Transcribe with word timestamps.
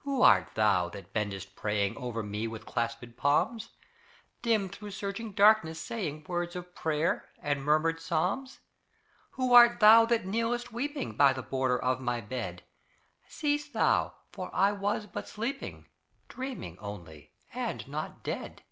Who 0.00 0.22
art 0.22 0.56
thou 0.56 0.88
that 0.88 1.12
bendest 1.12 1.54
praying 1.54 1.96
Over 1.96 2.24
me 2.24 2.48
with 2.48 2.66
clasped 2.66 3.16
palms; 3.16 3.70
Dim 4.42 4.68
through 4.68 4.90
surging 4.90 5.34
darkness, 5.34 5.80
saying 5.80 6.24
Words 6.26 6.56
of 6.56 6.74
prayer 6.74 7.28
and 7.40 7.62
murmured 7.62 8.00
psalms? 8.00 8.58
Who 9.38 9.54
art 9.54 9.78
thou 9.78 10.04
that 10.06 10.26
kneelest 10.26 10.72
weeping 10.72 11.16
By 11.16 11.32
the 11.32 11.44
border 11.44 11.78
of 11.80 12.00
my 12.00 12.20
bed? 12.20 12.64
Cease 13.28 13.68
thou, 13.68 14.14
for 14.32 14.52
I 14.52 14.72
was 14.72 15.06
but 15.06 15.28
sleeping 15.28 15.88
Dreaming, 16.26 16.76
only, 16.80 17.30
and 17.54 17.86
not 17.86 18.24
dead! 18.24 18.64